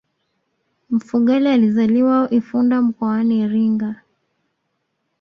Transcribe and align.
mfugale 0.89 1.53
alizaliwa 1.53 2.27
ifunda 2.31 2.81
mkoani 2.81 3.39
iringa 3.39 3.95